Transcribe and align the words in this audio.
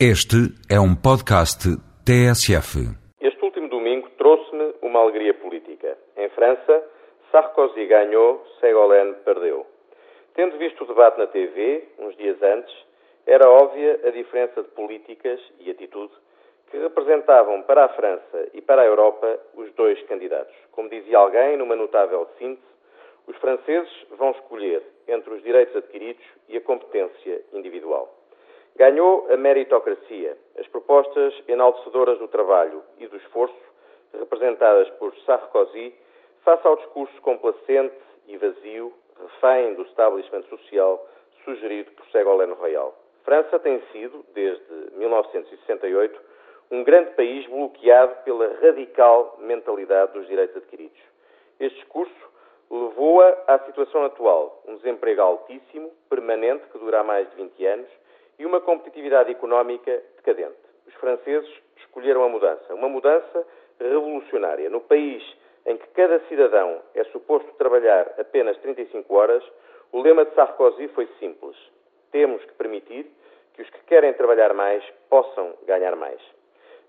Este 0.00 0.50
é 0.68 0.74
um 0.80 0.96
podcast 0.96 1.70
TSF. 2.02 2.82
Este 3.20 3.44
último 3.44 3.68
domingo 3.68 4.10
trouxe-me 4.18 4.74
uma 4.82 4.98
alegria 4.98 5.32
política. 5.34 5.96
Em 6.16 6.28
França, 6.30 6.82
Sarkozy 7.30 7.86
ganhou, 7.86 8.44
Ségolène 8.58 9.14
perdeu. 9.24 9.64
Tendo 10.34 10.58
visto 10.58 10.82
o 10.82 10.86
debate 10.88 11.16
na 11.16 11.28
TV, 11.28 11.84
uns 12.00 12.16
dias 12.16 12.42
antes, 12.42 12.74
era 13.24 13.48
óbvia 13.48 14.00
a 14.04 14.10
diferença 14.10 14.64
de 14.64 14.68
políticas 14.70 15.40
e 15.60 15.70
atitude 15.70 16.12
que 16.72 16.76
representavam 16.76 17.62
para 17.62 17.84
a 17.84 17.88
França 17.90 18.48
e 18.52 18.60
para 18.60 18.82
a 18.82 18.86
Europa 18.86 19.38
os 19.54 19.72
dois 19.74 20.02
candidatos. 20.08 20.56
Como 20.72 20.88
dizia 20.88 21.18
alguém 21.18 21.56
numa 21.56 21.76
notável 21.76 22.28
síntese, 22.36 22.66
os 23.28 23.36
franceses 23.36 23.92
vão 24.18 24.32
escolher 24.32 24.82
entre 25.06 25.34
os 25.34 25.42
direitos 25.44 25.76
adquiridos 25.76 26.24
e 26.48 26.56
a 26.56 26.60
competência 26.60 27.42
individual. 27.52 28.23
Ganhou 28.76 29.26
a 29.30 29.36
meritocracia, 29.36 30.36
as 30.58 30.66
propostas 30.66 31.32
enaltecedoras 31.46 32.18
do 32.18 32.26
trabalho 32.26 32.82
e 32.98 33.06
do 33.06 33.16
esforço, 33.16 33.54
representadas 34.12 34.90
por 34.98 35.14
Sarkozy, 35.24 35.94
face 36.44 36.66
ao 36.66 36.76
discurso 36.76 37.20
complacente 37.22 37.94
e 38.26 38.36
vazio, 38.36 38.92
refém 39.20 39.74
do 39.74 39.82
establishment 39.82 40.42
social, 40.44 41.08
sugerido 41.44 41.92
por 41.92 42.04
Ségolène 42.06 42.54
Royal. 42.54 42.94
França 43.22 43.60
tem 43.60 43.80
sido, 43.92 44.24
desde 44.34 44.64
1968, 44.96 46.20
um 46.72 46.82
grande 46.82 47.12
país 47.12 47.46
bloqueado 47.46 48.16
pela 48.24 48.54
radical 48.60 49.36
mentalidade 49.38 50.12
dos 50.14 50.26
direitos 50.26 50.56
adquiridos. 50.56 51.00
Este 51.60 51.78
discurso 51.78 52.12
levou-a 52.68 53.38
à 53.46 53.58
situação 53.60 54.04
atual, 54.04 54.62
um 54.66 54.76
desemprego 54.76 55.22
altíssimo, 55.22 55.92
permanente, 56.10 56.66
que 56.72 56.78
dura 56.78 57.00
há 57.00 57.04
mais 57.04 57.30
de 57.30 57.36
20 57.36 57.66
anos, 57.66 57.88
e 58.38 58.46
uma 58.46 58.60
competitividade 58.60 59.30
económica 59.30 60.02
decadente. 60.16 60.56
Os 60.86 60.94
franceses 60.94 61.50
escolheram 61.76 62.24
a 62.24 62.28
mudança, 62.28 62.74
uma 62.74 62.88
mudança 62.88 63.46
revolucionária. 63.78 64.68
No 64.70 64.80
país 64.80 65.22
em 65.66 65.76
que 65.76 65.86
cada 65.88 66.20
cidadão 66.28 66.80
é 66.94 67.04
suposto 67.04 67.50
trabalhar 67.54 68.14
apenas 68.18 68.56
35 68.58 69.14
horas, 69.14 69.42
o 69.92 70.02
lema 70.02 70.24
de 70.24 70.34
Sarkozy 70.34 70.88
foi 70.88 71.08
simples: 71.18 71.56
temos 72.10 72.44
que 72.44 72.52
permitir 72.54 73.06
que 73.54 73.62
os 73.62 73.70
que 73.70 73.84
querem 73.84 74.12
trabalhar 74.14 74.52
mais 74.52 74.84
possam 75.08 75.54
ganhar 75.66 75.96
mais. 75.96 76.20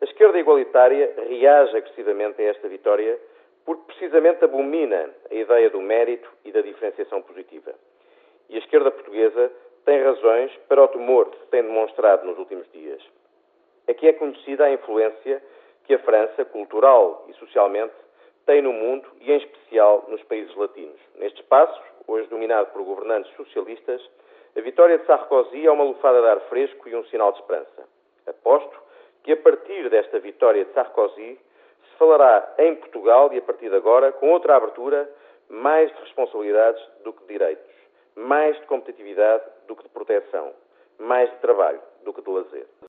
A 0.02 0.06
esquerda 0.06 0.38
igualitária 0.38 1.14
reage 1.30 1.78
agressivamente 1.78 2.42
a 2.42 2.46
esta 2.46 2.68
vitória 2.68 3.18
porque 3.66 3.84
precisamente 3.88 4.44
abomina 4.44 5.10
a 5.30 5.34
ideia 5.34 5.70
do 5.70 5.82
mérito 5.82 6.30
e 6.44 6.52
da 6.52 6.62
diferenciação 6.62 7.22
positiva. 7.22 7.74
E 8.50 8.56
a 8.56 8.60
esquerda 8.60 8.92
portuguesa 8.92 9.52
tem 9.86 10.04
razões 10.04 10.52
para 10.68 10.84
o 10.84 10.88
temor 10.88 11.25
nos 12.24 12.38
últimos 12.38 12.70
dias. 12.72 13.02
Aqui 13.88 14.08
é 14.08 14.14
conhecida 14.14 14.66
a 14.66 14.72
influência 14.72 15.42
que 15.86 15.94
a 15.94 16.00
França, 16.00 16.46
cultural 16.46 17.26
e 17.28 17.34
socialmente, 17.34 17.94
tem 18.46 18.62
no 18.62 18.74
mundo 18.74 19.08
e, 19.22 19.32
em 19.32 19.38
especial, 19.38 20.06
nos 20.08 20.22
países 20.24 20.56
latinos. 20.56 21.00
Neste 21.16 21.42
espaço, 21.42 21.80
hoje 22.08 22.28
dominado 22.28 22.72
por 22.72 22.84
governantes 22.84 23.32
socialistas, 23.36 24.02
a 24.56 24.62
vitória 24.62 24.98
de 24.98 25.06
Sarkozy 25.06 25.66
é 25.66 25.72
uma 25.72 25.84
lufada 25.84 26.22
de 26.22 26.28
ar 26.28 26.40
fresco 26.42 26.88
e 26.88 26.96
um 26.96 27.04
sinal 27.06 27.32
de 27.32 27.40
esperança. 27.40 27.88
Aposto 28.28 28.80
que, 29.24 29.32
a 29.32 29.38
partir 29.38 29.90
desta 29.90 30.20
vitória 30.20 30.64
de 30.66 30.74
Sarkozy, 30.74 31.40
se 31.90 31.98
falará 31.98 32.54
em 32.60 32.76
Portugal 32.76 33.34
e, 33.34 33.38
a 33.38 33.42
partir 33.42 33.70
de 33.70 33.76
agora, 33.76 34.12
com 34.14 34.32
outra 34.32 34.56
abertura, 34.56 35.10
mais 35.50 35.92
de 35.94 36.02
responsabilidades 36.02 36.82
do 37.04 37.14
que 37.14 37.22
de 37.22 37.34
direitos 37.34 37.76
mais 38.16 38.58
de 38.60 38.66
competitividade 38.66 39.44
do 39.68 39.76
que 39.76 39.84
de 39.84 39.90
proteção, 39.90 40.54
mais 40.98 41.30
de 41.30 41.38
trabalho 41.38 41.82
do 42.06 42.14
que 42.14 42.22
de 42.22 42.30
lazer. 42.32 42.68